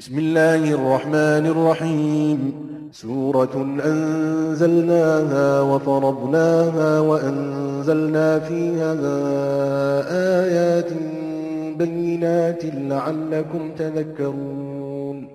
[0.00, 2.38] بسم الله الرحمن الرحيم
[2.92, 8.92] سورة أنزلناها وفرضناها وأنزلنا فيها
[10.40, 10.90] آيات
[11.76, 15.28] بينات لعلكم تذكرون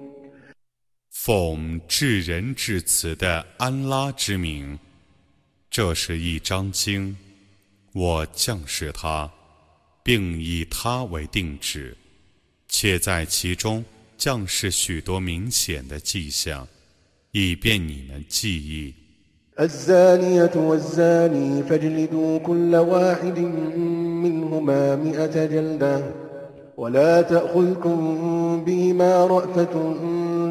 [1.11, 4.79] 奉至仁至慈的安拉之名，
[5.69, 7.15] 这是一章经，
[7.93, 9.29] 我降示它，
[10.01, 11.95] 并以它为定旨，
[12.67, 13.85] 且在其中。
[14.19, 16.67] 降示许多明显的迹象，
[17.31, 18.93] 以便你们记忆。
[19.59, 23.39] الزانية والزاني فاجلدوا كل واحد
[24.25, 26.03] منهما مئة جلدة
[26.77, 27.97] ولا تأخذكم
[28.65, 29.93] بما رأفة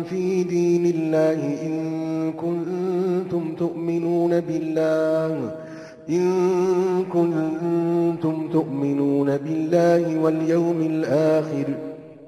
[0.08, 5.56] في دين الله إن كنتم تؤمنون بالله
[6.08, 11.66] إن كنتم تؤمنون بالله واليوم الآخر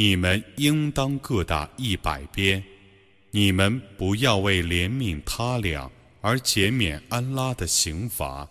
[0.00, 2.64] 你们应当各打一百鞭，
[3.32, 8.48] 你们不要为怜悯他俩而减免安拉的刑罚。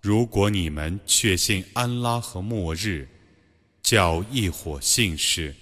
[0.00, 3.08] 如果你们确信安拉和末日，
[3.80, 5.54] 叫一伙信士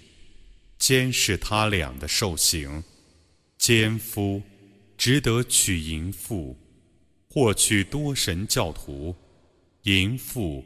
[0.78, 2.82] 监视他俩的受刑。
[3.58, 4.40] 奸夫
[4.96, 6.56] 值得娶淫妇，
[7.28, 9.14] 或娶多神教徒；
[9.82, 10.64] 淫妇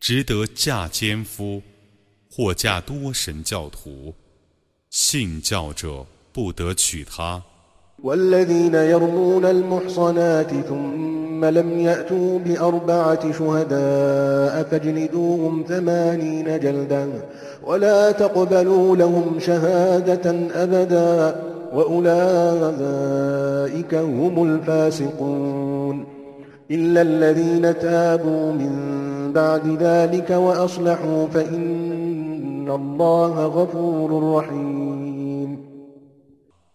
[0.00, 1.62] 值得嫁奸夫。
[2.35, 4.13] 或嫁多神教徒，
[4.89, 7.43] 信教者不得娶她。
[8.03, 17.09] والذين يرمون المحصنات ثم لم يأتوا بأربعة شهداء فاجلدوهم ثمانين جلدا
[17.63, 20.31] ولا تقبلوا لهم شهادة
[20.63, 21.35] أبدا
[21.73, 23.13] وأولئك
[23.93, 26.05] هم الفاسقون
[26.71, 28.71] إلا الذين تابوا من
[29.33, 31.84] بعد ذلك وأصلحوا فإن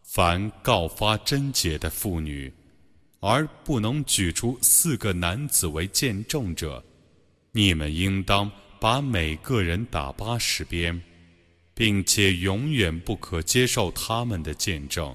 [0.03, 2.53] 凡告发贞洁的妇女，
[3.19, 6.81] 而不能举出四个男子为见证者，
[7.51, 8.49] 你们应当
[8.79, 11.01] 把每个人打八十鞭，
[11.73, 15.13] 并且永远不可接受他们的见证。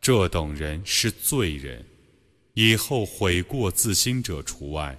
[0.00, 1.84] 这等人是罪人，
[2.54, 4.98] 以后悔过自新者除外，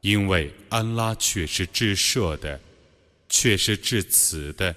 [0.00, 2.60] 因为安拉却是至赦的。
[3.31, 4.75] 却是至此的。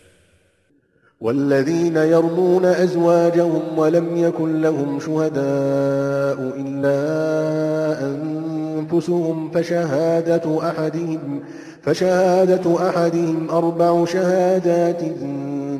[1.20, 7.00] والذين يرمون أزواجهم ولم يكن لهم شهداء إلا
[8.06, 11.42] أنفسهم فشهادة أحدهم
[11.82, 15.02] فشهادة أحدهم أربع شهادات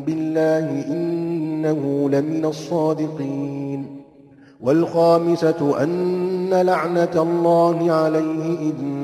[0.06, 4.00] بالله إنه لمن الصادقين
[4.60, 9.03] والخامسة أن لعنة الله عليه إن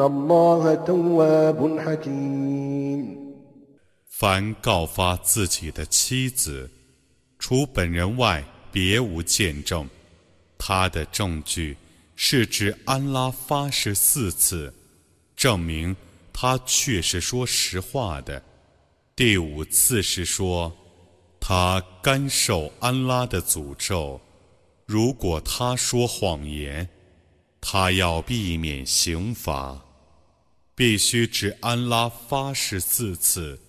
[0.00, 3.18] الله تواب حكيم
[4.06, 6.70] 凡告发自己的妻子，
[7.38, 9.88] 除本人外，别无见证。
[10.56, 11.76] 他的证据
[12.14, 14.72] 是指安拉发誓四次，
[15.34, 15.96] 证明
[16.32, 18.40] 他确是说实话的。
[19.16, 20.72] 第五次是说，
[21.40, 24.20] 他甘受安拉的诅咒。
[24.86, 26.88] 如果他说谎言，
[27.60, 29.80] 他要避免刑罚，
[30.77, 33.59] 必须指安拉发誓四次。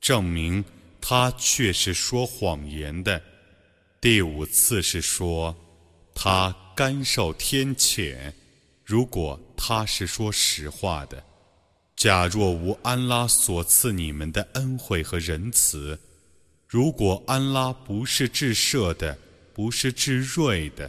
[0.00, 0.64] 证明
[1.00, 3.20] 他却是说谎言的。
[4.00, 5.56] 第五次是说
[6.14, 8.32] 他甘受天谴。
[8.84, 11.20] 如果他是说实话的，
[11.96, 15.98] 假若无安拉所赐你们的恩惠和仁慈，
[16.68, 19.18] 如果安拉不是至赦的，
[19.52, 20.88] 不是至睿的。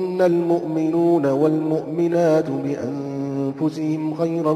[0.21, 4.51] المؤمنون والمؤمنات بأنفسهم خيرا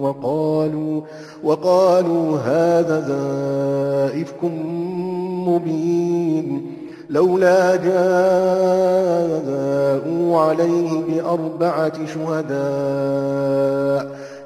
[0.00, 1.00] وقالوا
[1.44, 4.44] وقالوا هذا ذا إفك
[5.46, 6.66] مبين.
[7.10, 7.92] لولا جاءوا
[10.40, 12.62] عليه بأربعة شهداء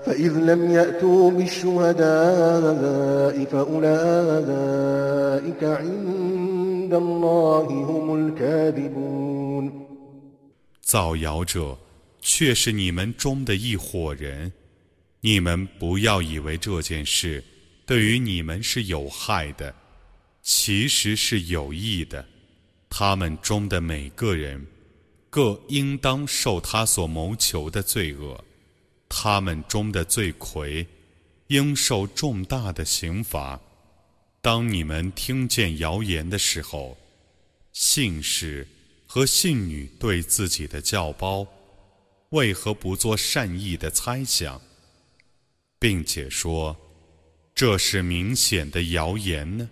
[0.05, 4.05] فإذ لم يأتوا بالشهداء فأولئك
[5.65, 9.86] عند الله هم الكاذبون.
[10.87, 11.77] 造谣者
[12.21, 14.53] 却是你们中的一伙人，
[15.21, 17.43] 你们不要以为这件事
[17.85, 19.75] 对于你们是有害的，
[20.43, 22.25] 其实是有益的。
[22.89, 24.65] 他们中的每个人，
[25.29, 28.45] 各应当受他所谋求的罪恶。
[29.09, 30.87] 他们中的罪魁，
[31.49, 33.61] 应受重大的刑罚。
[34.41, 36.97] 当你们听见谣言的时候，
[37.73, 38.65] 信是
[39.17, 41.47] 和信女对自己的教包，
[42.33, 44.61] 为何不做善意的猜想，
[45.79, 46.77] 并且说
[47.55, 49.71] 这是明显的谣言呢？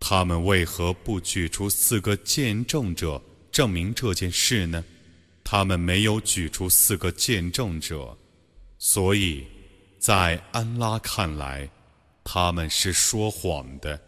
[0.00, 3.22] 他们为何不举出四个见证者
[3.52, 4.84] 证明这件事呢？
[5.44, 8.18] 他们没有举出四个见证者。
[8.76, 9.44] 所以，
[10.00, 11.70] 在安拉看来，
[12.24, 14.07] 他们是说谎的。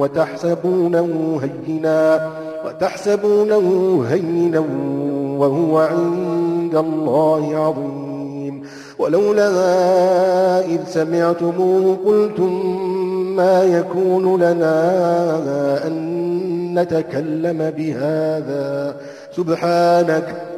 [0.00, 2.30] وتحسبونه هينا
[2.66, 4.58] وتحسبونه هينا
[5.38, 8.62] وهو عند الله عظيم
[8.98, 9.50] ولولا
[10.66, 12.76] إذ سمعتموه قلتم
[13.36, 18.96] ما يكون لنا أن نتكلم بهذا
[19.36, 20.50] سبحانك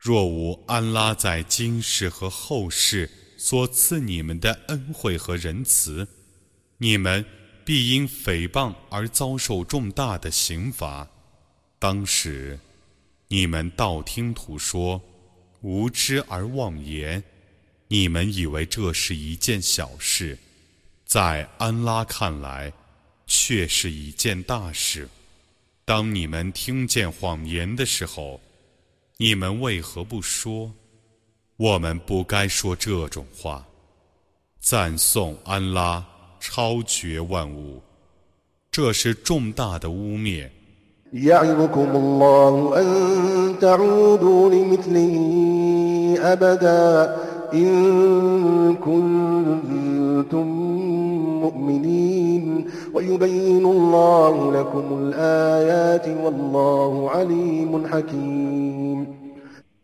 [0.00, 3.10] 若无安拉在今世和后世
[3.49, 6.05] 所赐你们的恩惠和仁慈，
[6.79, 7.23] 你们
[7.63, 11.07] 必因诽谤而遭受重大的刑罚。
[11.79, 12.59] 当时，
[13.29, 15.01] 你们道听途说，
[15.61, 17.23] 无知而妄言，
[17.87, 20.37] 你们以为这是一件小事，
[21.05, 22.73] 在安拉看来，
[23.27, 25.07] 却是一件大事。
[25.85, 28.41] 当你们听见谎言的时候，
[29.15, 30.75] 你们为何不说？
[31.57, 33.65] 我们不该说这种话。
[34.59, 36.05] 赞颂安拉，
[36.39, 37.81] 超绝万物，
[38.69, 40.47] 这是重大的污蔑。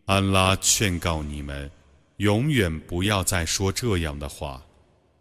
[0.05, 1.72] 安拉劝告你们，
[2.17, 4.62] 永远不要再说这样的话。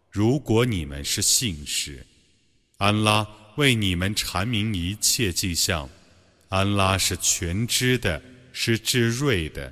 [0.09, 2.05] 如果你们是信使，
[2.77, 3.25] 安拉
[3.55, 5.89] 为你们阐明一切迹象。
[6.49, 8.21] 安拉是全知的，
[8.51, 9.71] 是智睿的。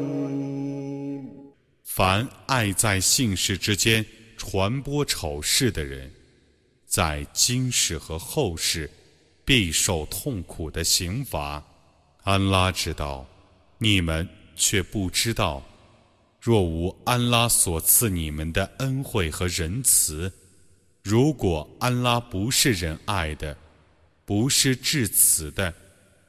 [1.93, 4.05] 凡爱在姓氏之间
[4.37, 6.09] 传播丑事的人，
[6.85, 8.89] 在今世和后世
[9.43, 11.61] 必受痛苦的刑罚。
[12.23, 13.27] 安拉知道，
[13.77, 15.61] 你们却不知道。
[16.39, 20.31] 若无安拉所赐你们的恩惠和仁慈，
[21.03, 23.57] 如果安拉不是仁爱的，
[24.23, 25.73] 不是至慈的，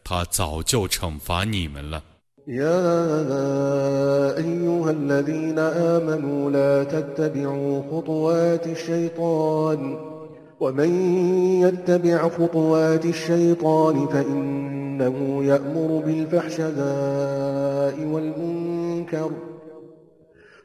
[0.02, 2.02] 他早就惩罚你们了。
[2.46, 9.98] يا أيها الذين آمنوا لا تتبعوا خطوات الشيطان
[10.60, 10.90] ومن
[11.62, 16.72] يتبع خطوات الشيطان فإن إنه يأمر بالفحشاء
[18.12, 19.30] والمنكر.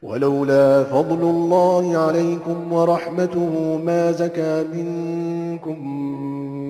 [0.04, 5.78] ولولا فضل الله عليكم ورحمته ما زكى منكم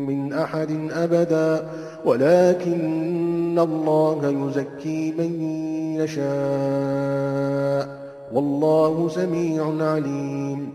[0.06, 1.70] من أحد أبدا
[2.04, 5.42] ولكن الله يزكي من
[6.00, 6.22] يشاء
[8.32, 10.72] والله سميع عليم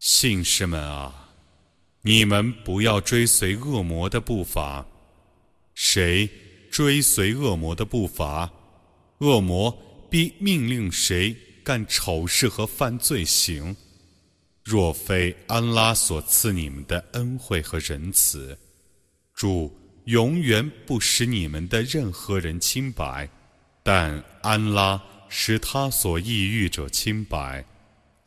[0.00, 1.12] 信士们啊，
[2.02, 4.86] 你们不要追随恶魔的步伐。
[5.74, 6.28] 谁
[6.70, 8.50] 追随恶魔的步伐，
[9.18, 9.76] 恶魔
[10.08, 13.76] 必命令谁干丑事和犯罪行。
[14.63, 18.57] 若非安拉所赐你们的恩惠和仁慈，
[19.33, 23.29] 主永远不使你们的任何人清白。
[23.83, 27.65] 但安拉使他所抑郁者清白。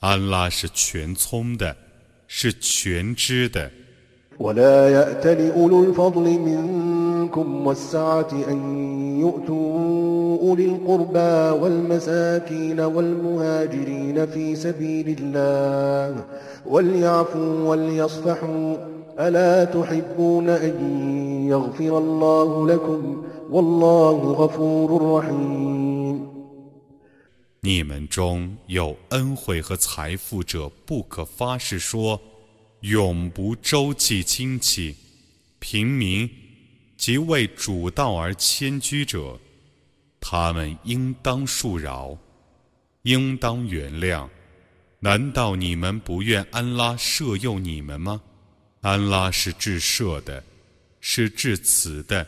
[0.01, 1.75] 安拉是全聪的，
[2.29, 3.73] 是全知的。
[4.40, 8.60] ولا يأتل أولو الفضل منكم والسعة أن
[9.20, 16.26] يؤتوا أولي القربى والمساكين والمهاجرين في سبيل الله
[16.66, 18.76] وليعفوا وليصفحوا
[19.20, 20.76] ألا تحبون أن
[21.48, 26.32] يغفر الله لكم والله غفور رحيم
[27.64, 32.20] 你们中有恩惠和财富者，不可发誓说，
[32.86, 34.96] 永不周济亲戚、
[35.60, 36.30] 平民
[36.98, 39.38] 及为主道而迁居者。
[40.20, 42.18] 他们应当恕饶，
[43.04, 44.28] 应当原谅。
[45.00, 48.22] 难道你们不愿安拉赦宥你们吗？
[48.82, 50.44] 安拉是至赦的，
[51.00, 52.26] 是至慈的。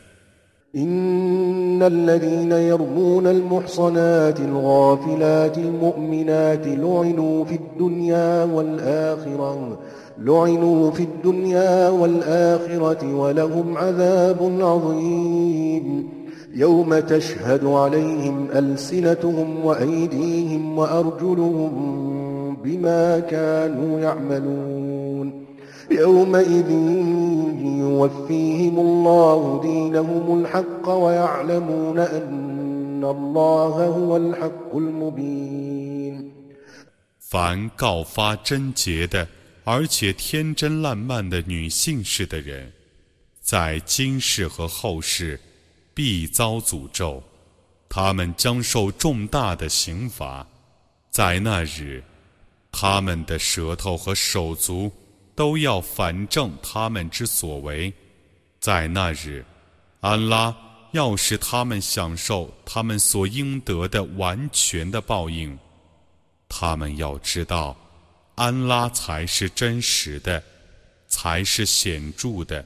[0.74, 9.80] إن الذين يرمون المحصنات الغافلات المؤمنات لعنوا في الدنيا والآخرة
[10.18, 16.08] لعنوا في الدنيا والآخرة ولهم عذاب عظيم
[16.54, 25.44] يوم تشهد عليهم ألسنتهم وأيديهم وأرجلهم بما كانوا يعملون
[25.90, 26.70] يومئذ
[27.80, 36.30] يوفيهم الله دينهم الحق ويعلمون أن الله هو الحق المبين
[37.34, 39.26] 凡告发贞洁的，
[39.71, 42.73] 而且天真烂漫的女性式的人，
[43.39, 45.39] 在今世和后世
[45.93, 47.21] 必遭诅咒，
[47.87, 50.47] 他们将受重大的刑罚。
[51.11, 52.03] 在那日，
[52.71, 54.91] 他们的舌头和手足。
[55.35, 57.93] 都要反正他们之所为，
[58.59, 59.45] 在那日，
[60.01, 60.53] 安拉
[60.93, 65.57] 要使他们享受他们所应得的完全的报应。
[66.49, 67.77] 他们要知道，
[68.38, 70.42] 安拉才是真实的，
[71.08, 72.64] 才是显着的。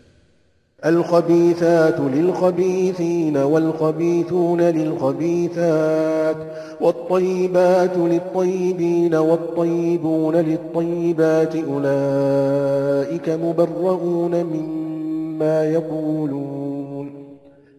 [0.84, 6.36] الخبيثات للخبيثين والخبيثون للخبيثات
[6.80, 17.06] والطيبات للطيبين والطيبون للطيبات أولئك مبرؤون مما يقولون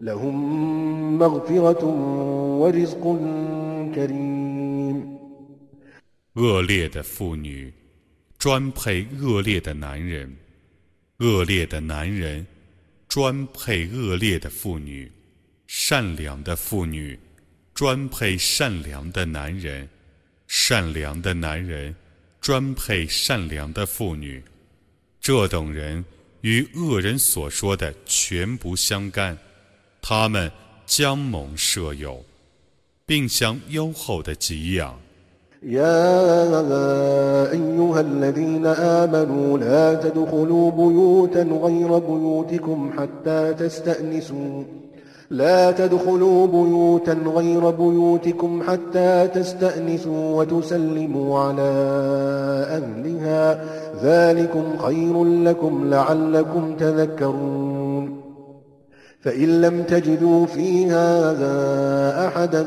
[0.02, 1.86] لهم مغفرة
[2.60, 3.04] ورزق
[3.96, 5.20] كريم
[6.36, 7.74] 恶劣的妇女
[8.45, 10.31] 专配恶劣的男人，
[11.17, 12.47] 恶劣的男人
[13.09, 15.11] 专配恶劣的妇女，
[15.67, 17.19] 善良的妇女
[17.73, 19.89] 专配善良的男人，
[20.47, 21.97] 善良的男人
[22.39, 24.45] 专配善良的妇女。
[25.23, 26.05] 这等人
[26.43, 29.39] 与恶人所说的全不相干，
[30.03, 30.53] 他们
[30.85, 32.23] 将蒙舍友，
[33.07, 35.01] 并享优厚的给养。
[35.67, 36.61] يا
[37.53, 44.63] أيها الذين آمنوا لا تدخلوا بيوتا غير بيوتكم حتى تستأنسوا.
[45.31, 51.73] لا تدخلوا بيوتا غير بيوتكم حتى تستأنسوا وتسلموا على
[52.71, 53.65] أهلها.
[54.03, 57.84] ذلكم خير لكم لعلكم تذكرون.
[59.22, 61.08] فإن لم تجدوا فيها
[62.28, 62.64] أحدا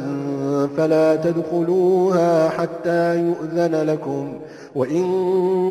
[0.76, 4.40] فلا تدخلوها حتى يؤذن لكم
[4.74, 5.04] وإن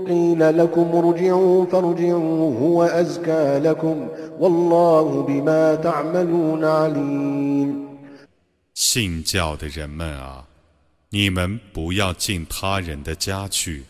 [0.08, 4.08] قيل لكم ارجعوا فارجعوا هو أزكى لكم
[4.40, 7.88] والله بما تعملون عليم
[8.74, 10.46] 信教的人们啊，
[11.12, 13.84] 你们不要进他人的家去，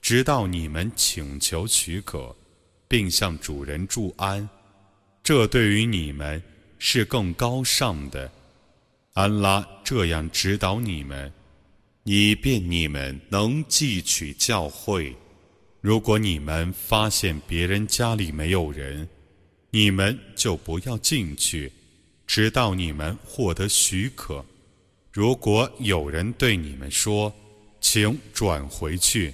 [0.00, 2.34] 直到你们请求许可，
[2.88, 4.48] 并向主人祝安。
[5.27, 6.41] 这对于你们
[6.79, 8.31] 是更高尚的。
[9.11, 11.29] 安拉这样指导你们，
[12.05, 15.13] 以便你们能汲取教诲。
[15.81, 19.05] 如果你们发现别人家里没有人，
[19.71, 21.73] 你们就不要进去，
[22.25, 24.45] 直到你们获得许可。
[25.11, 27.35] 如果有人对你们说
[27.81, 29.33] ：“请转回去”，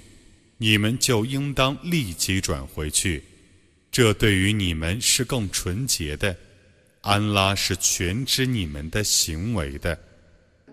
[0.58, 3.22] 你们就应当立即转回去。
[3.93, 6.35] 这对于你们是更纯洁的。
[7.01, 9.97] 安拉是全知你们的行为的。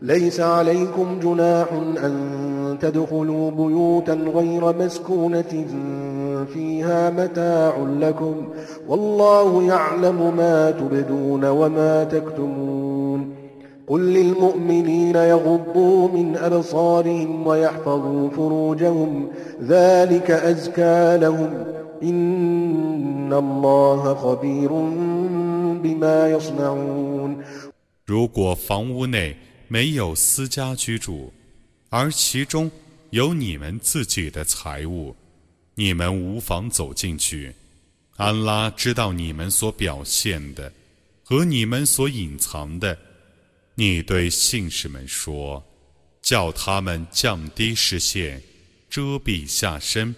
[0.03, 5.67] ليس عليكم جناح أن تدخلوا بيوتا غير مسكونة
[6.55, 8.49] فيها متاع لكم
[8.89, 12.90] والله يعلم ما تبدون وما تكتمون
[13.87, 19.31] قل للمؤمنين يغضوا من أبصارهم ويحفظوا فروجهم
[19.63, 21.51] ذلك أزكى لهم
[22.03, 24.69] إن الله خبير
[25.83, 27.45] بما يصنعون
[28.05, 29.37] 如果房屋内
[29.69, 31.33] 没有私家居住，
[31.91, 32.71] 而其中
[33.11, 35.15] 有你们自己的财物，
[35.77, 37.55] 你们无妨走进去。
[38.17, 40.73] 安拉知道你们所表现的
[41.23, 42.99] 和你们所隐藏的。
[43.75, 48.43] 你对信士们说：“叫他们降低视线，
[48.89, 50.15] 遮蔽下身，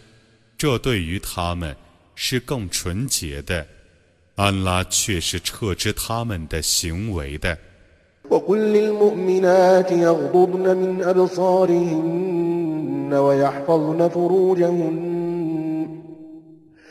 [0.56, 1.76] 这对于他们
[2.14, 3.66] 是更纯洁的。
[4.37, 7.58] 安拉却是撤知他们的行为的。”
[8.30, 12.28] وقل للمؤمنات يغضضن من أبصارهن
[13.14, 15.88] ويحفظن فروجهن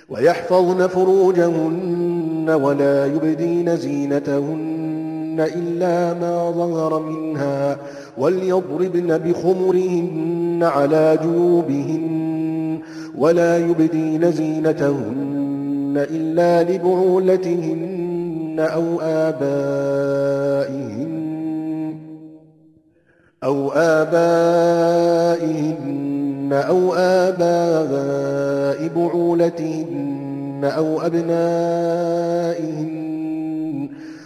[0.09, 4.70] ويحفظن فروجهن ولا يبدين زينتهن
[5.40, 7.76] إلا ما ظهر منها
[8.18, 12.78] وليضربن بخمرهن على جيوبهن
[13.18, 21.12] ولا يبدين زينتهن إلا لبعولتهن أو آبائهن
[23.44, 24.92] أو آبائهن
[26.52, 33.02] أو آباء بعولتهن أو أبنائهن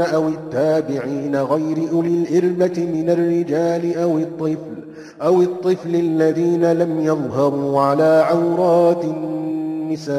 [0.00, 4.74] أو التابعين غير أولي الإربة من الرجال أو الطفل
[5.22, 9.04] أو الطفل الذين لم يظهروا على عورات
[9.94, 10.14] النساء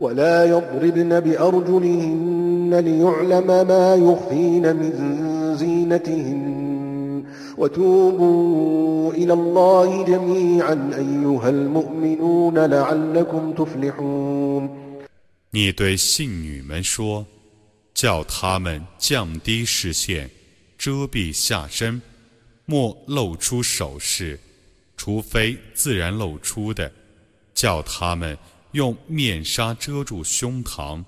[0.00, 4.92] ولا يضربن بأرجلهن ليعلم ما يخفين من
[5.56, 6.62] زينتهن
[7.58, 14.82] وتوبوا إلى الله جميعا أيها المؤمنون لعلكم تفلحون
[15.54, 17.26] 你对信女们说：“
[17.97, 20.29] 叫他们降低视线，
[20.77, 21.99] 遮蔽下身，
[22.65, 24.39] 莫露出首饰，
[24.95, 26.91] 除非自然露出的；
[27.55, 28.37] 叫他们
[28.73, 31.03] 用面纱遮住胸膛，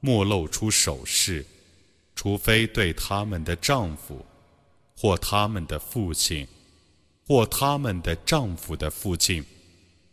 [0.00, 1.46] 莫露出首饰，
[2.16, 4.26] 除非对他们的丈夫。”
[4.98, 6.48] 或他们的父亲，
[7.28, 9.44] 或他们的丈夫的父亲，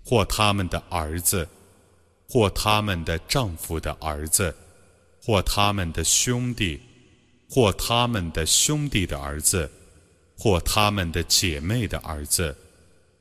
[0.03, 1.47] 或他们的儿子，
[2.29, 4.53] 或他们的丈夫的儿子，
[5.25, 6.81] 或他们的兄弟，
[7.49, 9.71] 或他们的兄弟的儿子，
[10.37, 12.53] 或他们的姐妹的儿子，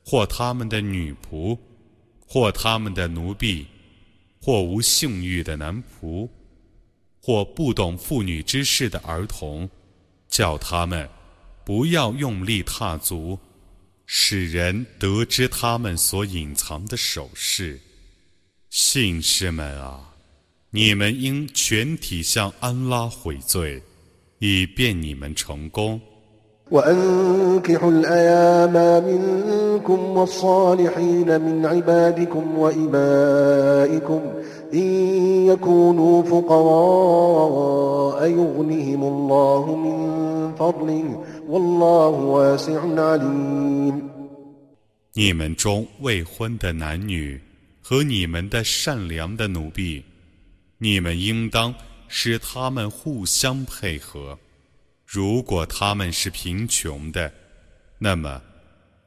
[0.03, 1.57] 或他们的女仆，
[2.27, 3.65] 或他们的奴婢，
[4.41, 6.27] 或无性欲的男仆，
[7.21, 9.69] 或不懂妇女之事的儿童，
[10.27, 11.09] 叫他们。
[11.63, 13.39] 不要用力踏足，
[14.05, 17.79] 使人得知他们所隐藏的首饰。
[18.69, 20.12] 信士们啊，
[20.75, 23.79] 你们应全体向安拉悔罪，
[24.39, 26.01] 以便你们成功。
[45.13, 47.39] 你们中未婚的男女
[47.79, 50.03] 和你们的善良的奴婢，
[50.82, 51.74] 你们应当
[52.08, 54.38] 使他们互相配合。
[55.04, 57.32] 如果他们是贫穷的，
[57.98, 58.42] 那么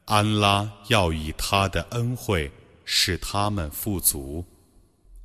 [0.05, 2.51] 安拉要以他的恩惠
[2.83, 4.43] 使他们富足。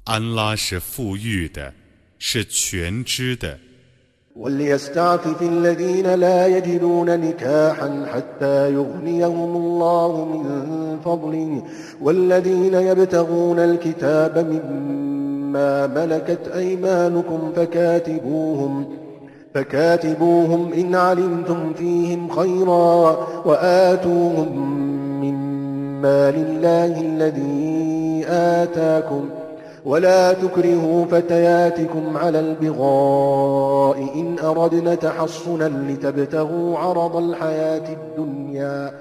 [0.05, 1.75] 安拉是富裕的，
[2.19, 3.59] 是全知的。
[4.37, 11.63] وليستعفف الذين لا يجدون نكاحا حتى يغنيهم الله من فضله
[12.01, 15.10] والذين يبتغون الكتاب مما
[15.88, 18.86] ملكت أيمانكم فكاتبوهم
[19.54, 24.82] فكاتبوهم إن علمتم فيهم خيرا وآتوهم
[25.22, 25.36] من
[26.02, 29.30] مال الله الذي آتاكم
[29.86, 38.92] ولا تكرهوا فتياتكم على البغاء إن أردنا تحصنا لتبتغوا عرض الحياة الدنيا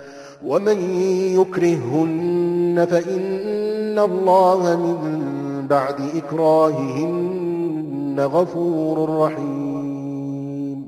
[0.47, 1.01] ومن
[1.41, 5.40] يكرهن فإن الله من
[5.70, 10.88] بعد إكراههن غفور رحيم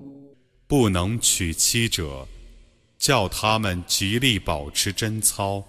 [0.68, 2.28] 不能娶妻者，
[2.98, 5.64] 叫他们极力保持贞操，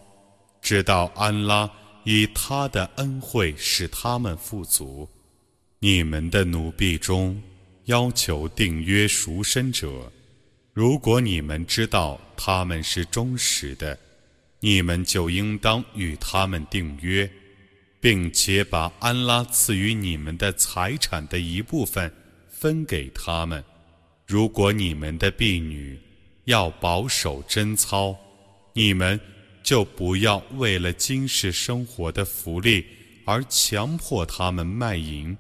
[0.60, 1.70] 直到安拉
[2.04, 5.08] 以他的恩惠使他们富足。
[5.78, 7.40] 你们的奴婢中
[7.84, 10.10] 要求订约赎身者，
[10.72, 13.96] 如果你们知道他们是忠实的，
[14.60, 17.30] 你们就应当与他们订约，
[18.03, 22.13] 并且把安拉赐予你们的财产的一部分
[22.49, 23.63] 分给他们。
[24.27, 25.97] 如果你们的婢女
[26.43, 28.13] 要保守贞操，
[28.73, 29.17] 你们
[29.63, 32.85] 就不要为了今世生活的福利
[33.23, 35.37] 而强迫他们卖淫。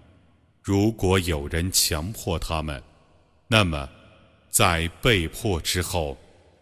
[0.61, 2.81] 如果有人强迫他们，
[3.49, 3.89] 那么
[4.49, 6.17] 在被迫之后，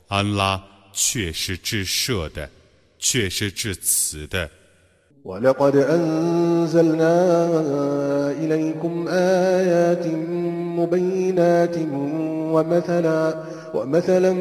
[0.08, 0.60] 安拉
[0.92, 2.50] 却是至赦的，
[2.98, 4.50] 却是至慈的。
[5.25, 7.15] ولقد أنزلنا
[8.31, 10.07] إليكم آيات
[10.79, 11.77] مبينات
[12.55, 14.33] ومثلا, ومثلا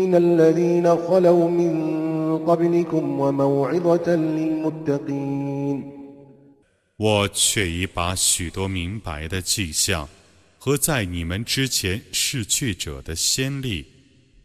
[0.00, 1.74] من الذين خلوا من
[2.38, 6.00] قبلكم وموعظة للمتقين
[6.96, 10.06] 我却已把许多明白的迹象
[10.58, 13.86] 和在你们之前逝去者的先例，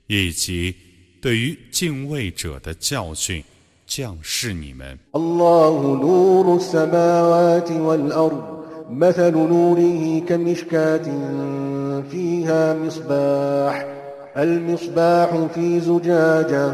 [0.07, 0.73] 以及
[1.19, 3.43] 对于敬畏者的教训
[3.89, 4.97] 降世你们。
[5.15, 8.43] الله نور السماوات والأرض
[8.89, 11.05] مثل نوره كمشكاة
[12.11, 13.85] فيها مصباح
[14.37, 16.71] المصباح في زجاجة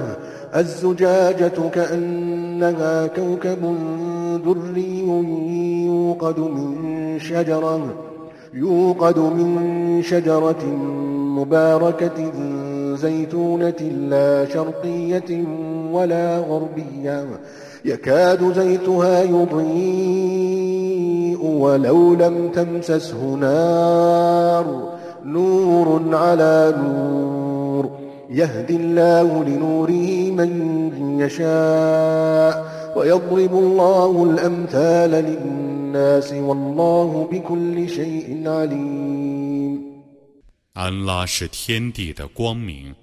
[0.56, 3.78] الزجاجة كأنها كوكب
[4.46, 5.00] دري
[5.86, 7.96] يوقد من شجرة
[8.54, 10.66] يوقد من شجرة
[11.38, 12.32] مباركة
[12.96, 15.46] زيتونة لا شرقية
[15.92, 17.40] ولا غربية
[17.86, 20.62] يكاد زيتها يضيء
[21.46, 24.94] ولو لم تمسسه نار
[25.26, 30.52] نور على نور يهدي الله لنوره من
[31.20, 39.92] يشاء ويضرب الله الأمثال للناس والله بكل شيء عليم
[40.74, 42.96] 安拉是天地的光明，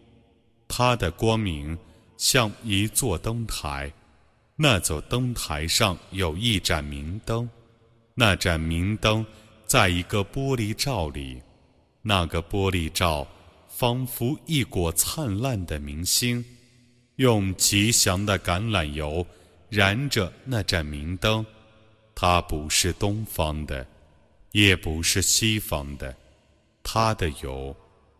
[0.68, 1.76] 他的光明
[2.23, 3.91] 像一座灯台，
[4.55, 7.49] 那座灯台上有一盏明灯，
[8.13, 9.25] 那盏明灯
[9.65, 11.41] 在一个玻璃罩里，
[12.01, 13.27] 那个玻璃罩
[13.67, 16.43] 仿佛一果灿烂的明星，
[17.17, 19.27] 用吉祥的橄榄油
[19.67, 21.45] 燃着那盏明灯，
[22.15, 23.85] 它不是东方的，
[24.53, 26.15] 也不是西方的。
[26.81, 27.75] 它的油，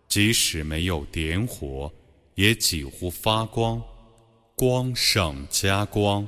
[0.10, 1.90] 即使没有点火，
[2.36, 3.82] 也几乎发光，
[4.63, 6.27] 光上加光。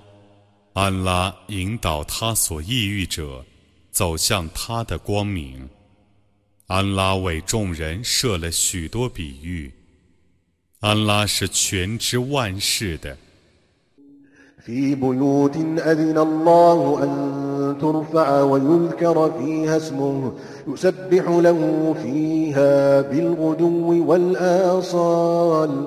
[0.72, 3.44] 安拉引导他所抑郁者
[3.90, 5.68] 走向他的光明。
[6.66, 9.72] 安拉为众人设了许多比喻。
[10.80, 13.16] 安拉是全知万事的。
[14.64, 20.32] في بيوت أذن الله أن ترفع ويذكر فيها اسمه
[20.68, 25.86] يسبح له فيها بالغدو والآصال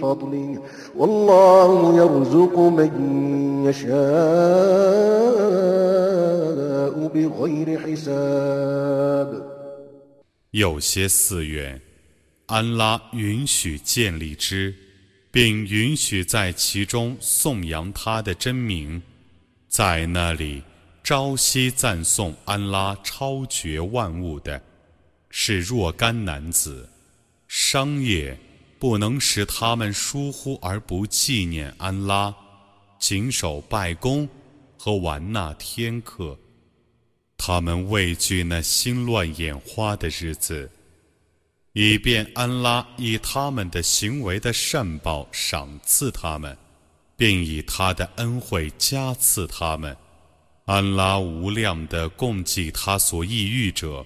[0.00, 0.62] فضله
[0.96, 2.90] والله يرزق من
[3.64, 3.96] يشاء
[7.14, 9.28] بغير حساب
[10.50, 11.80] 有些寺院，
[12.46, 14.74] 安拉允许建立之。
[15.36, 19.02] 并允许在其中颂扬他的真名，
[19.68, 20.62] 在那里
[21.04, 24.62] 朝夕赞颂安拉超绝万物的，
[25.28, 26.88] 是若干男子。
[27.48, 28.38] 商业
[28.81, 32.33] 不能使他们疏忽而不纪念安拉，
[32.97, 34.27] 谨守拜功
[34.75, 36.35] 和玩纳天课。
[37.37, 40.67] 他们畏惧那心乱眼花的日子，
[41.73, 46.57] 以便安拉以他们的行为的善报赏赐他们，
[47.15, 49.95] 并以他的恩惠加赐他们。
[50.65, 54.03] 安拉无量的供给他所抑郁者。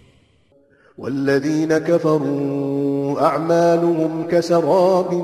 [0.97, 5.23] والذين كفروا أعمالهم كسراب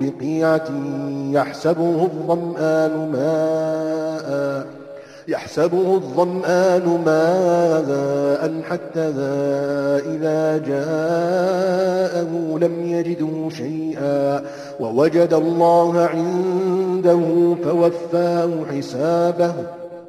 [0.00, 0.68] بقيعة
[1.30, 4.66] يحسبه الظمآن ماء
[5.28, 9.00] يحسبه الظمآن ماء حتى
[10.06, 14.42] إذا جاءه لم يجده شيئا
[14.80, 19.52] ووجد الله عنده فوفاه حسابه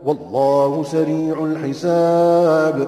[0.06, 2.88] والله سريع الحساب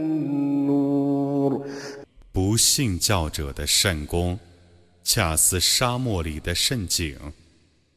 [2.33, 4.39] 不信教者的圣功，
[5.03, 7.17] 恰似沙漠里的圣井。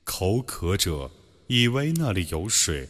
[0.02, 1.08] 口渴者
[1.46, 2.88] 以为那里有水，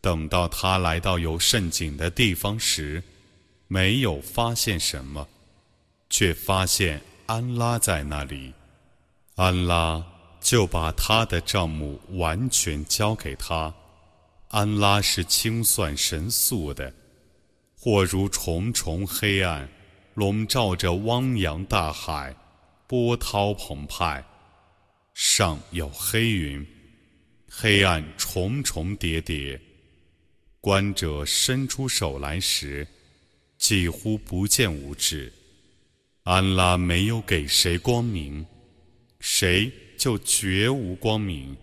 [0.00, 3.02] 等到他来到有圣井的地方时，
[3.66, 5.26] 没有发现什么，
[6.08, 8.54] 却发现安拉在那里。
[9.34, 10.04] 安拉
[10.40, 13.74] 就把他的账目完全交给他。
[14.50, 16.94] 安拉是清算神速的，
[17.76, 19.68] 或如重重黑暗。
[20.18, 22.34] 笼罩着汪洋大海，
[22.88, 24.24] 波涛澎湃，
[25.14, 26.66] 上有黑云，
[27.48, 29.60] 黑暗重重叠叠。
[30.60, 32.84] 观者伸出手来时，
[33.58, 35.32] 几乎不见五指。
[36.24, 38.44] 安拉没有给谁光明，
[39.20, 41.56] 谁就绝无光明。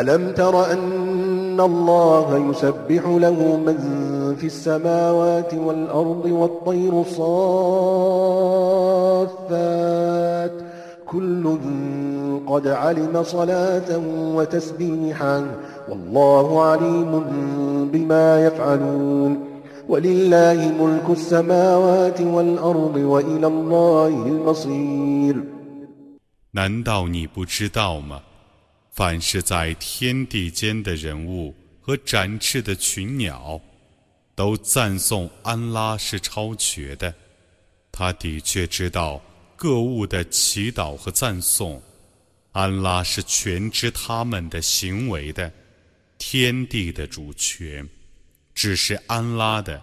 [0.00, 3.78] ألم تر أن الله يسبح له من
[4.40, 8.58] في السماوات والأرض والطير صافات
[11.06, 11.58] كل
[12.46, 14.00] قد علم صلاة
[14.34, 15.46] وتسبيحا
[15.88, 17.24] والله عليم
[17.92, 19.44] بما يفعلون
[19.88, 25.44] ولله ملك السماوات والأرض وإلى الله المصير
[26.50, 28.20] 难道你不知道吗？
[28.93, 33.59] 凡是在天地间的人物和展翅的群鸟，
[34.35, 37.11] 都赞颂安拉是超绝的。
[37.91, 39.19] 他的确知道
[39.55, 41.81] 各物的祈祷和赞颂。
[42.51, 45.51] 安拉是全知他们的行为的，
[46.19, 47.87] 天地的主权
[48.53, 49.81] 只是安拉的。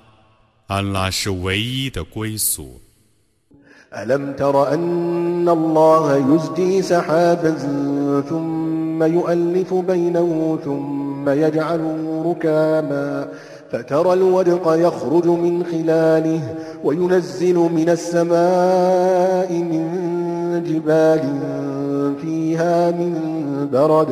[0.69, 2.81] 安拉是唯一的归宿。
[8.29, 13.29] ثم يؤلف بينه ثم يجعله ركاما
[13.71, 16.41] فترى الودق يخرج من خلاله
[16.85, 19.85] وينزل من السماء من
[20.67, 21.21] جبال
[22.23, 23.15] فيها من
[23.73, 24.09] برد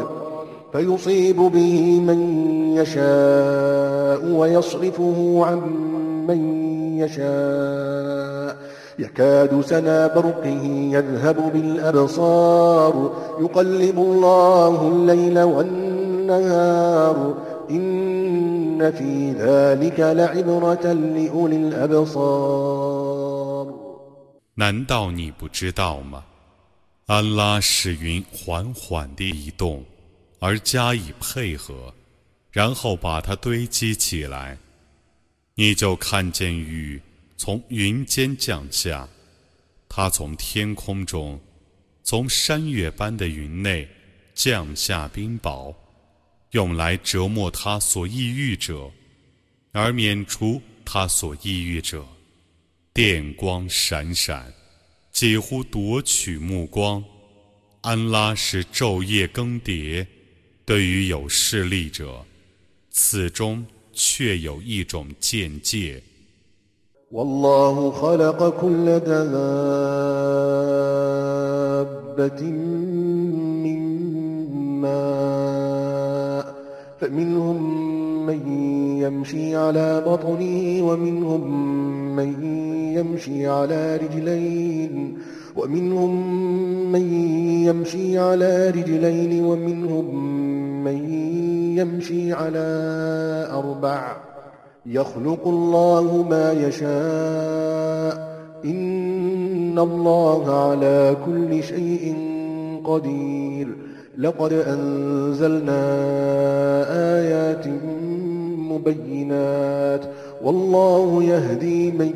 [0.72, 2.20] فيصيب به من
[2.76, 5.60] يشاء ويصرفه عن
[6.28, 8.56] من يشاء
[8.99, 12.93] يكاد سنا برقه يذهب بالأبصار
[13.41, 17.37] يقلب الله الليل والنهار
[17.69, 22.93] إن في ذلك لعبرة لأولي الأبصار
[24.55, 26.23] 难道你不知道吗？
[27.07, 29.83] 安拉使云缓缓地移动，
[30.39, 31.93] 而加以配合，
[32.51, 34.57] 然后把它堆积起来，
[35.55, 37.01] 你就看见雨
[37.38, 39.08] 从云间降下，
[39.88, 41.40] 他从天空中，
[42.02, 43.88] 从山岳般的云内
[44.34, 45.72] 降下冰雹，
[46.50, 48.90] 用来折磨他所抑郁者，
[49.70, 52.04] 而免除他所抑郁者。
[52.92, 54.52] 电光闪闪，
[55.12, 57.02] 几乎夺取目光。
[57.82, 60.04] 安拉是昼夜更迭，
[60.66, 62.26] 对于有势力者，
[62.90, 66.02] 此中却有一种见解。
[67.12, 69.22] والله خلق كل دابة
[73.64, 73.80] من
[74.80, 76.54] ماء
[77.00, 77.86] فمنهم
[78.26, 78.40] من
[79.02, 81.76] يمشي على بطنه ومنهم
[82.16, 82.42] من
[82.96, 85.18] يمشي على رجلين
[85.56, 87.12] ومنهم من
[87.64, 90.14] يمشي على رجلين ومنهم
[90.84, 91.10] من
[91.78, 92.68] يمشي على
[93.52, 94.27] أربع
[94.87, 98.33] يخلق الله ما يشاء
[98.65, 99.13] إن
[99.73, 102.15] إن الله على كل شيء
[102.85, 103.67] قدير
[104.17, 105.83] لقد أنزلنا
[107.17, 107.67] آيات
[108.71, 110.03] مبينات
[110.43, 112.13] والله يهدي من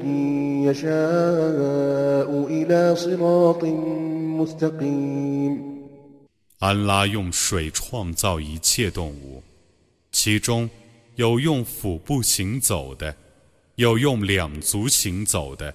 [0.69, 3.63] يشاء إلى صراط
[4.39, 5.77] مستقيم
[6.59, 9.41] 安拉用水创造一切动物，
[10.11, 10.69] 其中
[11.22, 13.16] 有用腹部行走的，
[13.76, 15.72] 有用两足行走的，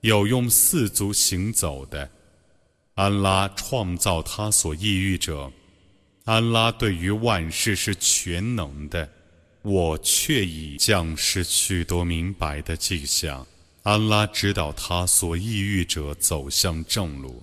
[0.00, 2.10] 有用四足行走的。
[2.94, 5.52] 安拉创造他所抑郁者，
[6.24, 9.06] 安拉对于万事是全能的。
[9.60, 13.46] 我却已降示许多明白的迹象，
[13.82, 17.42] 安拉指导他所抑郁者走向正路。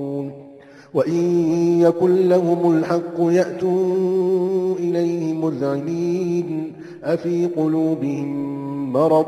[0.94, 6.72] وإن يكن لهم الحق يأتوا إليه مذعنين
[7.04, 9.26] أفي قلوبهم مرض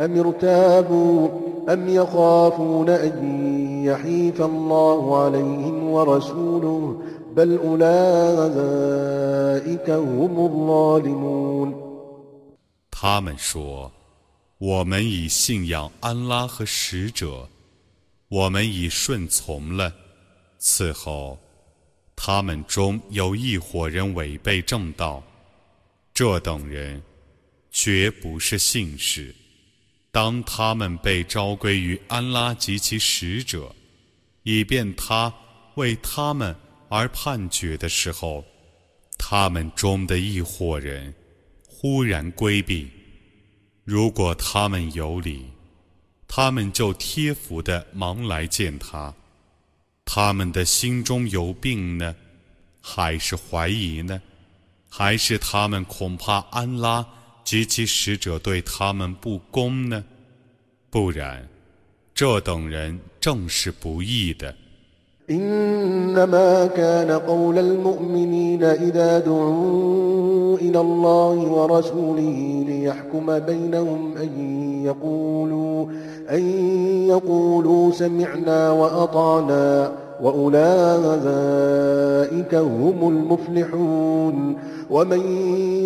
[0.00, 1.28] أم ارتابوا
[1.68, 7.00] أم يخافون أن يحيف الله عليهم ورسوله
[7.36, 8.70] بل أولئك
[9.90, 11.88] هم الظالمون
[12.90, 13.90] 他们说：“
[14.58, 17.48] 我们已信仰安拉和使者，
[18.28, 19.92] 我们已顺从了。”
[20.65, 21.37] 此后，
[22.15, 25.21] 他们中有一伙人违背正道，
[26.13, 27.03] 这等人
[27.69, 29.35] 绝不是信士。
[30.09, 33.75] 当他们被召归于安拉及其使者，
[34.43, 35.33] 以便他
[35.75, 36.55] 为他们
[36.87, 38.45] 而判决的时候，
[39.17, 41.13] 他们中的一伙人
[41.67, 42.89] 忽然规避。
[43.83, 45.45] 如果他们有理，
[46.25, 49.13] 他们就贴服的忙来见他。
[50.05, 52.15] 他们的心中有病呢，
[52.81, 54.21] 还是怀疑呢？
[54.89, 57.03] 还是他们恐怕安拉
[57.43, 60.03] 及其使者对他们不公呢？
[60.91, 61.49] 不然，
[62.13, 64.55] 这等人正是不义的。
[65.29, 74.29] إنما كان قول المؤمنين إذا دعوا إلى الله ورسوله ليحكم بينهم أن
[74.85, 75.85] يقولوا
[76.29, 76.43] أن
[77.07, 80.54] يقولوا سمعنا وأطعنا وأولئك
[82.54, 84.56] هم المفلحون
[84.90, 85.20] ومن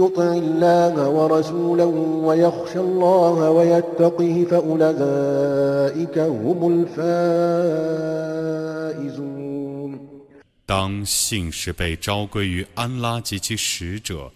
[0.03, 1.95] يطع الله ورسوله
[2.27, 7.93] ويخشى الله ويتقه فأولئك هم الفائزون
[10.65, 14.31] 当信是被召归于安拉及其使者，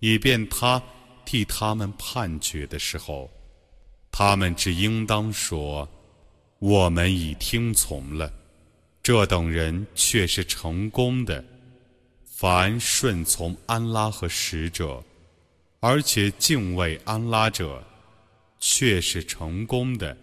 [0.00, 0.82] 以便他
[1.26, 3.28] 替他们判决的时候，
[4.10, 8.30] 他们只应当说：“我们已听从了。”
[9.02, 11.44] 这等人却是成功的。
[12.24, 15.02] 凡顺从安拉和使者，
[15.80, 17.82] 而且敬畏安拉者，
[18.58, 20.16] 却是成功的。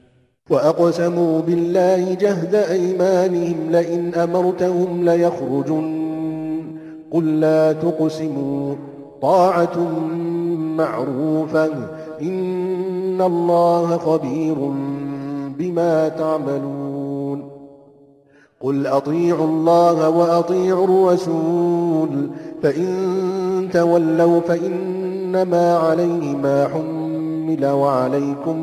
[12.22, 14.56] إن الله خبير
[15.58, 16.97] بما تعملون
[18.62, 22.30] قل أطيعوا الله وأطيعوا الرسول
[22.64, 28.58] فإن تولوا فإنما عليه ما حمل وعليكم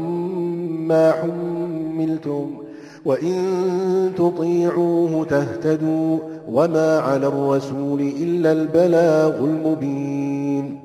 [0.88, 2.60] ما حملتم
[3.04, 10.80] وإن تطيعوه تهتدوا وما على الرسول إلا البلاغ المبين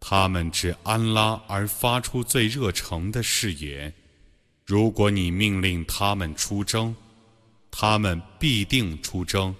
[0.00, 3.92] 他们指安拉而发出最热诚的誓言。
[4.66, 6.96] 如果你命令他们出征，
[7.77, 9.53] 他们必定出征。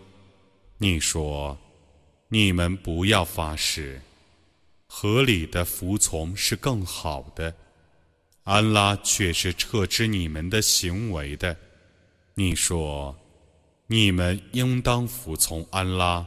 [0.78, 1.58] 你说，
[2.30, 4.02] 你们不要发誓，
[4.88, 7.54] 合理的服从是更好的。
[8.46, 11.58] 安拉却是撤知你们的行为的。
[12.36, 13.14] 你说，
[13.88, 16.26] 你们应当服从安拉，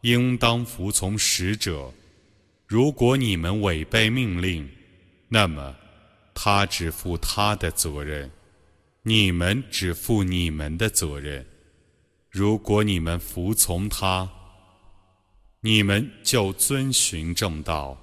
[0.00, 1.92] 应当服从使者。
[2.66, 4.66] 如果你们违背命令，
[5.28, 5.76] 那么
[6.32, 8.30] 他只负他的责任，
[9.03, 11.45] 你们只负你们的责任。
[12.29, 14.29] 如果你们服从他，
[15.61, 17.97] 你们就遵循正道，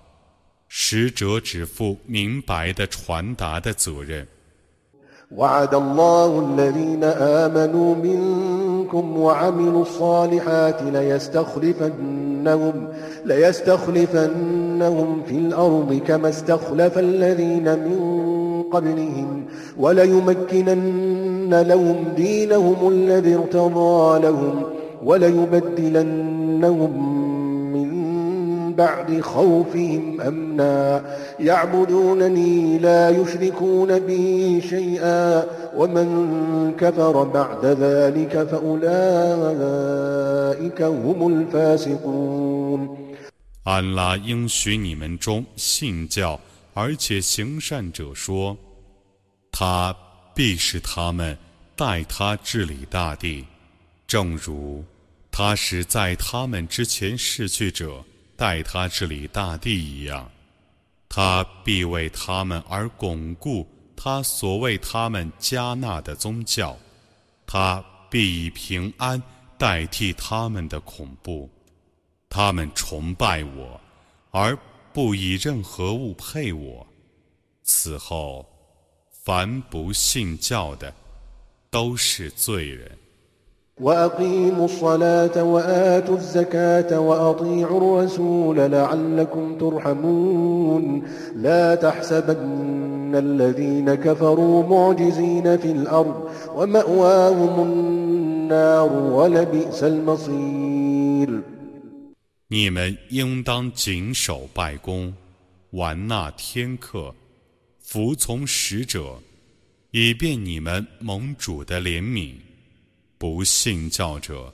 [0.69, 4.27] 使者只负明白的传达的责任。
[8.93, 12.75] منكم وعملوا الصالحات ليستخلفنهم
[13.25, 17.99] ليستخلفنهم في الأرض كما استخلف الذين من
[18.73, 19.45] قبلهم
[19.79, 24.63] وليمكنن لهم دينهم الذي ارتضى لهم
[25.05, 26.53] وليبدلنهم
[28.77, 31.03] بعد خوفهم أمنا
[31.41, 35.45] يعبدونني لا يشركون بي شيئا
[35.77, 38.83] ومن كفر بعد ذلك فأولئك
[40.83, 43.03] هم الفاسقون
[43.65, 46.41] 安拉应许你们中信教
[46.80, 48.56] 而且行善者说
[49.52, 49.92] ：“他
[50.36, 51.36] 必使他们
[51.76, 53.44] 代他治理大地，
[54.06, 54.86] 正如
[55.32, 58.06] 他使在他们之前逝去者。”
[58.38, 60.30] 待他治理大地一样，
[61.10, 66.78] 他必为他们而巩固他所谓他们加纳的宗教，
[67.48, 69.20] 他必以平安
[69.58, 71.50] 代替他们的恐怖。
[72.30, 73.82] 他们崇拜我，
[74.30, 74.56] 而
[74.97, 76.87] 不以任何物配我。
[77.63, 78.47] 此后，
[79.11, 80.93] 凡不信教的，
[81.71, 82.91] 都是罪人。
[83.81, 91.03] وأقيموا الصلاة وآتوا الزكاة وأطيعوا الرسول لعلكم ترحمون
[91.35, 101.43] لا تحسبن الذين كفروا معجزين في الأرض ومأواهم النار ولبئس المصير
[102.50, 105.14] 你们应当谨守拜功，
[105.72, 107.14] 完纳天课，
[107.82, 109.22] 服从使者，
[109.92, 112.36] 以便你们盟主的怜悯。
[113.18, 114.54] 不信教者，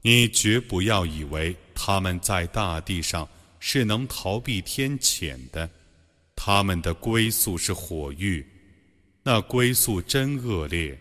[0.00, 5.68] 你绝不要以为他们在大地上是能逃避天谴的，
[6.34, 8.46] 他们的归宿是火狱，
[9.22, 10.98] 那归宿真恶劣。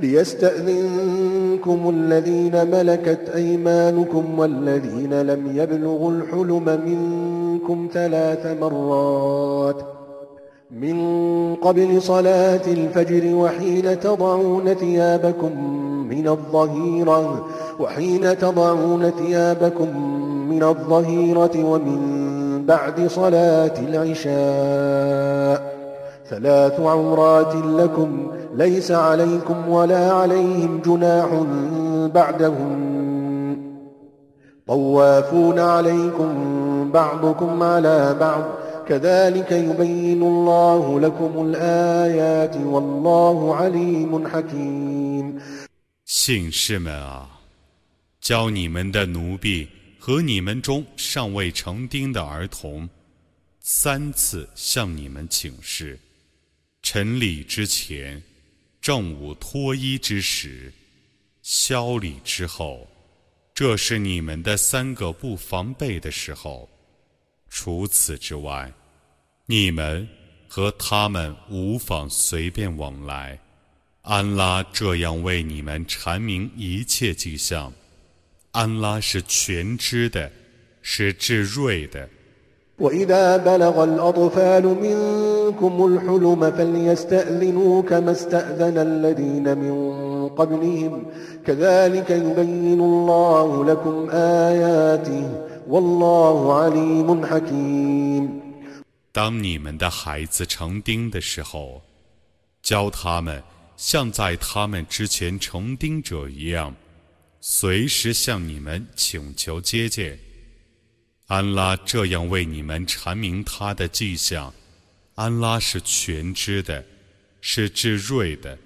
[0.00, 9.76] ليستأذنكم الذين ملكت أيمانكم والذين لم يبلغوا الحلم منكم ثلاث مرات.
[10.70, 15.52] من قبل صلاة الفجر وحين تضعون ثيابكم
[16.08, 17.46] من الظهيرة
[17.80, 20.23] وحين تضعون ثيابكم
[20.53, 21.99] من الظهيرة ومن
[22.65, 25.57] بعد صلاة العشاء
[26.29, 31.29] ثلاث عورات لكم ليس عليكم ولا عليهم جناح
[32.13, 32.75] بعدهم
[34.67, 36.31] طوافون عليكم
[36.91, 38.43] بعضكم على بعض
[38.87, 45.39] كذلك يبين الله لكم الآيات والله عليم حكيم
[46.05, 47.27] 信士们啊，
[48.19, 49.67] 教你们的奴婢
[50.06, 52.86] 和你们中尚未成丁的儿童，
[53.60, 55.98] 三次向你们请示。
[56.82, 58.22] 晨礼之前，
[58.82, 60.70] 正午脱衣之时，
[61.40, 62.86] 宵礼之后，
[63.54, 66.68] 这是你们的三个不防备的时候。
[67.48, 68.70] 除此之外，
[69.46, 70.06] 你们
[70.46, 73.40] 和他们无妨随便往来。
[74.02, 77.72] 安拉这样为你们阐明一切迹象。
[78.53, 80.31] 安拉是全知的，
[80.81, 82.07] 是至睿的。
[82.79, 91.05] وإذا بلغ الأطفال منكم الحلم فليستأذنوا كما استأذن الذين من قبلهم
[91.45, 95.25] كذلك يبين الله لكم آياته
[95.67, 98.41] والله عليم حكيم
[99.11, 101.81] 当你们的孩子成丁的时候，
[102.63, 103.43] 教他们
[103.75, 106.73] 像在他们之前成丁者一样，
[107.43, 110.19] 随时向你们请求接见。
[111.27, 114.53] 安拉这样为你们阐明他的迹象，
[115.15, 116.83] 安拉是全知的，
[117.39, 118.57] 是至睿的。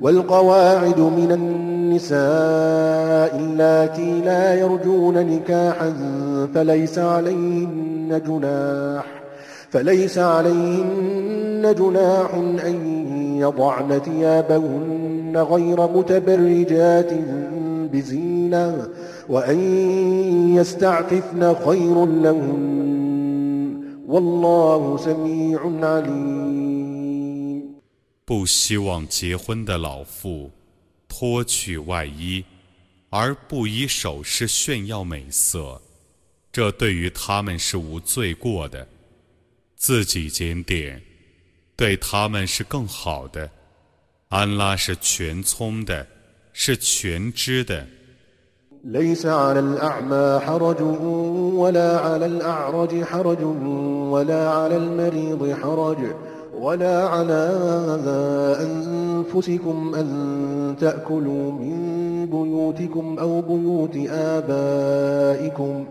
[0.00, 2.16] والقواعد من النساء
[3.38, 5.90] اللاتي لا يرجون نكاحا
[6.54, 9.04] فليس عليهن جناح
[9.70, 17.12] فليس عليهن جناح أن يضعن ثيابهن غير متبرجات
[17.92, 18.88] بزينة
[28.24, 30.50] 不希望结婚的老妇
[31.08, 32.44] 脱去外衣，
[33.10, 35.80] 而不以首饰炫耀美色，
[36.50, 38.86] 这对于他们是无罪过的。
[39.76, 41.02] 自己检点，
[41.76, 43.50] 对他们是更好的。
[44.28, 46.06] 安拉是全聪的，
[46.56, 47.86] 是全知的。
[48.84, 50.82] ليس على الأعمى حرج
[51.54, 53.42] ولا على الأعرج حرج
[54.10, 55.98] ولا على المريض حرج
[56.60, 57.42] ولا على
[58.60, 65.84] أنفسكم أن تأكلوا من بيوتكم أو بيوت آبائكم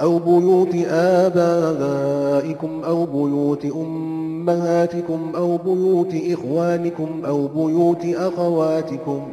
[0.00, 9.32] أو بيوت آبائكم أو بيوت أمهاتكم أو بيوت إخوانكم أو بيوت أخواتكم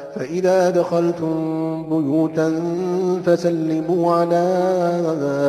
[0.14, 1.34] فإذا دخلتم
[1.90, 2.48] بيوتا
[3.26, 4.46] فسلموا على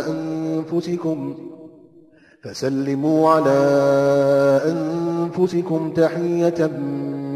[0.07, 1.37] أنفسكم
[2.43, 3.59] فسلموا على
[4.65, 6.67] أنفسكم تحية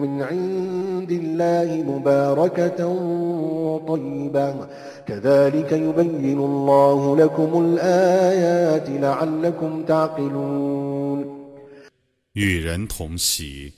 [0.02, 2.80] من عند الله مباركة
[3.88, 4.56] طيبة
[5.08, 11.42] كذلك يبين الله لكم الآيات لعلكم تعقلون
[12.34, 13.74] 与人同喜，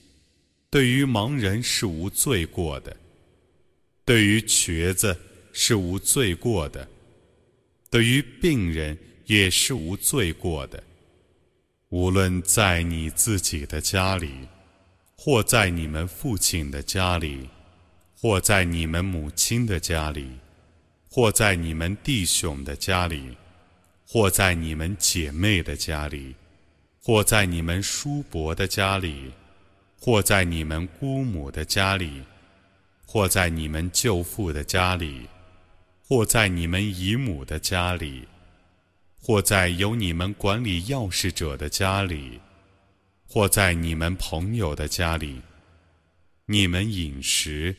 [0.69, 2.95] 对于盲人是无罪过的。
[4.08, 5.14] 对于瘸子
[5.52, 6.88] 是无罪过的，
[7.90, 8.96] 对于病人
[9.26, 10.82] 也是无罪过的。
[11.90, 14.48] 无论在你自己的家里，
[15.14, 17.50] 或在你们父亲的家里，
[18.16, 20.26] 或在你们母亲的家里，
[21.10, 23.36] 或在你们弟兄的家里，
[24.06, 26.34] 或在你们姐妹的家里，
[27.02, 29.32] 或在你们叔伯的家里，
[30.00, 32.22] 或在你们姑母的家里。
[33.10, 35.26] 或在你们舅父的家里，
[36.06, 38.28] 或在你们姨母的家里，
[39.18, 42.38] 或在有你们管理钥匙者的家里，
[43.26, 45.40] 或在你们朋友的家里，
[46.44, 47.74] 你们饮食，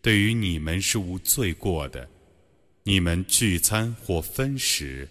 [0.00, 2.08] 对于你们是无罪过的；
[2.84, 5.06] 你们聚餐或分食，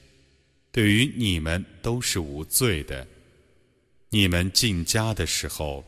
[0.72, 3.06] 对于你们都是无罪的。
[4.10, 5.86] 你们进家的时候，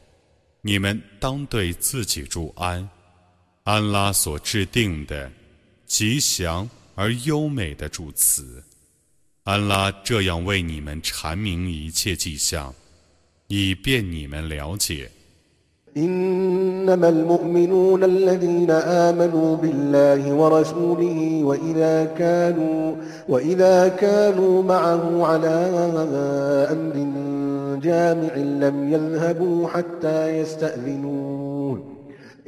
[0.61, 2.87] 你们当对自己祝安。
[3.65, 5.27] 安拉所制定的
[5.87, 8.63] 吉祥而优美的祝词，
[9.43, 12.71] 安拉这样为你们阐明一切迹象，
[13.47, 15.09] 以便你们了解。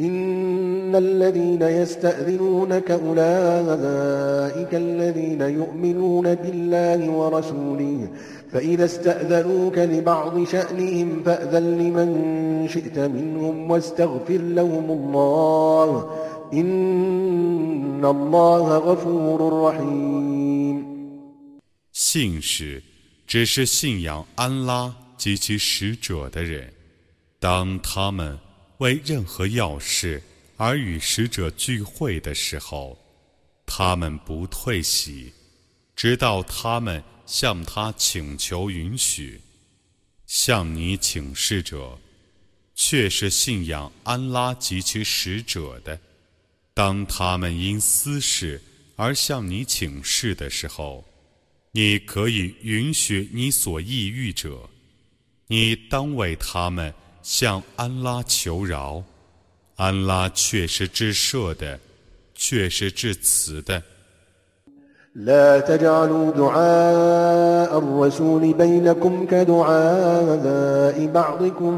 [0.01, 8.09] إن الذين يستأذنونك أولئك الذين يؤمنون بالله ورسوله
[8.53, 16.11] فإذا استأذنوك لبعض شأنهم فأذن لمن شئت منهم واستغفر لهم الله
[16.53, 19.38] إن الله غفور
[19.68, 20.93] رحيم
[21.93, 22.82] 信使
[23.26, 26.72] 只是信仰安拉及其使者的人，
[27.38, 28.38] 当他们
[28.78, 30.21] 为任何要事
[30.55, 32.97] 而与使者聚会的时候，
[33.65, 35.34] 他们不退席，
[35.95, 39.41] 直到他们向他请求允许。
[40.28, 41.97] 向你请示者，
[42.75, 45.99] 却是信仰安拉及其使者的。
[46.73, 48.61] 当他们因私事
[48.95, 51.03] 而向你请示的时候，
[51.71, 54.69] 你可以允许你所抑郁者，
[55.47, 56.93] 你当为他们。
[57.26, 59.03] 向安拉求饶，
[59.76, 61.78] 安拉却是至赦的，
[62.34, 63.82] 却是至慈的。
[65.14, 71.74] لا تجعلوا دعاء الرسول بينكم كدعاء بعضكم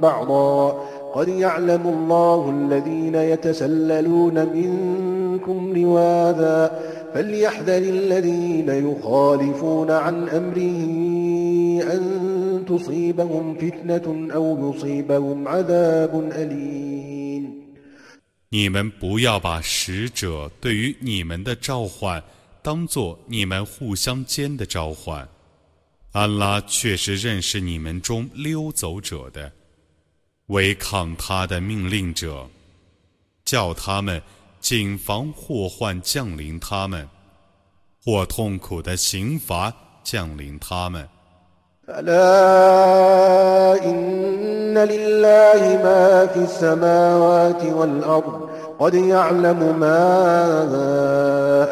[0.00, 0.84] بعضا
[1.14, 6.82] قد يعلم الله الذين يتسللون منكم لواذا
[7.14, 10.82] فليحذر الذين يخالفون عن أمره
[11.94, 12.02] أن
[18.49, 22.23] 你们不要把使者对于你们的召唤
[22.61, 25.27] 当做你们互相间的召唤。
[26.11, 29.51] 安拉却是认识你们中溜走者的，
[30.47, 32.49] 违抗他的命令者，
[33.45, 34.19] 叫他们
[34.59, 37.07] 谨防祸患降临他们，
[38.03, 39.71] 或痛苦的刑罚
[40.03, 41.07] 降临他们。
[41.88, 42.24] ألا
[43.84, 48.48] إن لله ما في السماوات والأرض
[48.78, 50.02] قد يعلم ما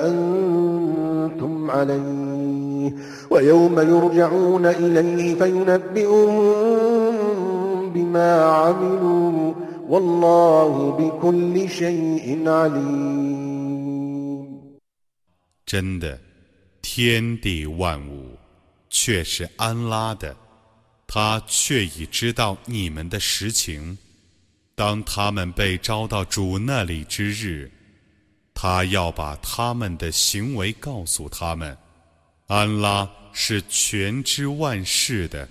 [0.08, 2.92] أنتم عليه
[3.30, 6.42] ويوم يرجعون إليه فينبئهم
[7.94, 9.54] بما عملوا
[9.88, 13.62] والله بكل شيء عليم
[15.66, 16.18] 真的，
[16.82, 18.35] 天地万物
[18.99, 20.35] 却是安拉的，
[21.05, 23.95] 他却已知道你们的实情。
[24.73, 27.71] 当他们被招到主那里之日，
[28.55, 31.77] 他要把他们的行为告诉他们。
[32.47, 35.47] 安拉是全知万事的。